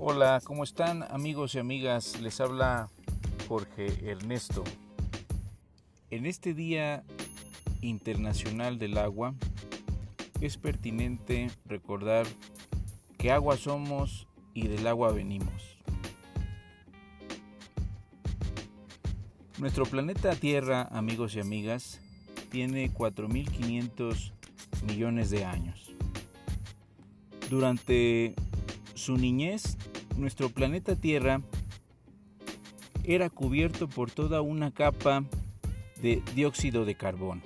Hola, 0.00 0.40
¿cómo 0.44 0.62
están 0.62 1.02
amigos 1.10 1.56
y 1.56 1.58
amigas? 1.58 2.20
Les 2.20 2.40
habla 2.40 2.88
Jorge 3.48 4.08
Ernesto. 4.08 4.62
En 6.10 6.24
este 6.24 6.54
Día 6.54 7.02
Internacional 7.80 8.78
del 8.78 8.96
Agua 8.96 9.34
es 10.40 10.56
pertinente 10.56 11.50
recordar 11.64 12.28
que 13.18 13.32
agua 13.32 13.56
somos 13.56 14.28
y 14.54 14.68
del 14.68 14.86
agua 14.86 15.10
venimos. 15.10 15.80
Nuestro 19.58 19.84
planeta 19.84 20.36
Tierra, 20.36 20.82
amigos 20.92 21.34
y 21.34 21.40
amigas, 21.40 22.00
tiene 22.52 22.94
4.500 22.94 24.30
millones 24.86 25.30
de 25.30 25.44
años. 25.44 25.92
Durante 27.50 28.36
su 28.98 29.16
niñez, 29.16 29.78
nuestro 30.16 30.50
planeta 30.50 30.96
Tierra 30.96 31.40
era 33.04 33.30
cubierto 33.30 33.88
por 33.88 34.10
toda 34.10 34.42
una 34.42 34.72
capa 34.72 35.24
de 36.02 36.22
dióxido 36.34 36.84
de 36.84 36.96
carbono. 36.96 37.40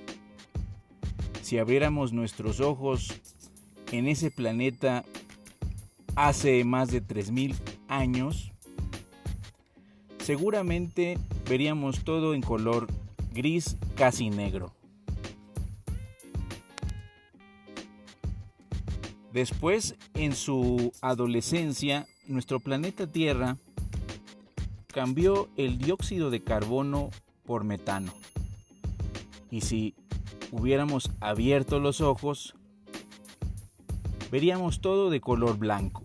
Si 1.41 1.57
abriéramos 1.57 2.11
nuestros 2.11 2.59
ojos 2.59 3.13
en 3.91 4.07
ese 4.07 4.31
planeta 4.31 5.05
hace 6.15 6.63
más 6.63 6.89
de 6.89 7.01
3.000 7.03 7.55
años, 7.87 8.51
seguramente 10.19 11.17
veríamos 11.47 12.03
todo 12.03 12.33
en 12.33 12.41
color 12.41 12.87
gris 13.33 13.77
casi 13.95 14.29
negro. 14.29 14.73
Después, 19.33 19.95
en 20.13 20.35
su 20.35 20.93
adolescencia, 21.01 22.05
nuestro 22.27 22.59
planeta 22.59 23.07
Tierra 23.07 23.57
cambió 24.93 25.49
el 25.57 25.79
dióxido 25.79 26.29
de 26.29 26.43
carbono 26.43 27.09
por 27.43 27.63
metano. 27.63 28.13
Y 29.49 29.61
si 29.61 29.95
hubiéramos 30.51 31.09
abierto 31.19 31.79
los 31.79 31.99
ojos, 31.99 32.53
veríamos 34.31 34.81
todo 34.81 35.09
de 35.09 35.19
color 35.19 35.57
blanco. 35.57 36.03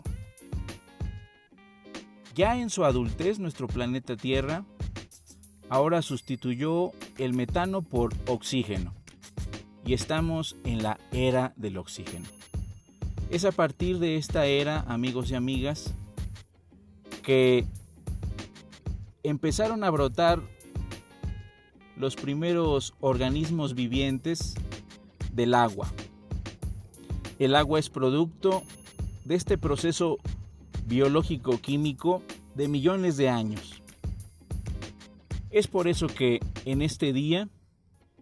Ya 2.34 2.56
en 2.56 2.70
su 2.70 2.86
adultez, 2.86 3.38
nuestro 3.38 3.66
planeta 3.66 4.16
Tierra 4.16 4.64
ahora 5.68 6.00
sustituyó 6.00 6.92
el 7.18 7.34
metano 7.34 7.82
por 7.82 8.14
oxígeno 8.26 8.94
y 9.84 9.92
estamos 9.92 10.56
en 10.64 10.82
la 10.82 10.98
era 11.12 11.52
del 11.56 11.76
oxígeno. 11.76 12.26
Es 13.30 13.44
a 13.44 13.52
partir 13.52 13.98
de 13.98 14.16
esta 14.16 14.46
era, 14.46 14.80
amigos 14.88 15.30
y 15.30 15.34
amigas, 15.34 15.92
que 17.22 17.66
empezaron 19.22 19.84
a 19.84 19.90
brotar 19.90 20.40
los 21.96 22.16
primeros 22.16 22.94
organismos 23.00 23.74
vivientes 23.74 24.54
del 25.32 25.54
agua. 25.54 25.92
El 27.38 27.54
agua 27.54 27.78
es 27.78 27.90
producto 27.90 28.62
de 29.26 29.34
este 29.34 29.58
proceso 29.58 30.18
biológico-químico 30.86 32.22
de 32.54 32.68
millones 32.68 33.18
de 33.18 33.28
años. 33.28 33.82
Es 35.50 35.66
por 35.66 35.86
eso 35.86 36.06
que 36.06 36.40
en 36.64 36.80
este 36.80 37.12
Día 37.12 37.48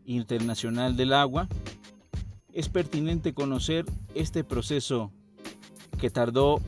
Internacional 0.04 0.96
del 0.96 1.12
Agua 1.12 1.48
es 2.56 2.70
pertinente 2.70 3.34
conocer 3.34 3.84
este 4.14 4.42
proceso 4.42 5.12
que 6.00 6.08
tardó 6.08 6.62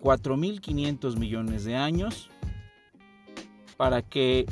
4.500 0.00 1.16
millones 1.16 1.64
de 1.64 1.74
años 1.74 2.30
para 3.76 4.02
que 4.02 4.46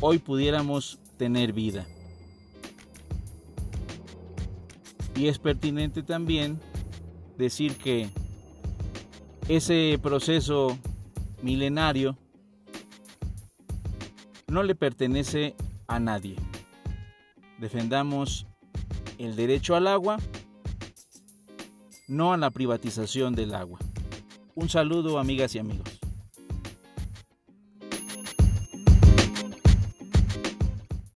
hoy 0.00 0.18
pudiéramos 0.18 0.98
tener 1.16 1.52
vida. 1.52 1.86
Y 5.14 5.28
es 5.28 5.38
pertinente 5.38 6.02
también 6.02 6.58
decir 7.38 7.76
que 7.76 8.10
ese 9.46 9.96
proceso 10.02 10.76
milenario 11.40 12.18
no 14.48 14.64
le 14.64 14.74
pertenece 14.74 15.54
a 15.86 16.00
nadie. 16.00 16.34
Defendamos 17.60 18.48
el 19.24 19.36
derecho 19.36 19.76
al 19.76 19.86
agua, 19.86 20.18
no 22.08 22.32
a 22.32 22.36
la 22.36 22.50
privatización 22.50 23.34
del 23.34 23.54
agua. 23.54 23.78
Un 24.54 24.68
saludo 24.68 25.18
amigas 25.18 25.54
y 25.54 25.60
amigos. 25.60 26.01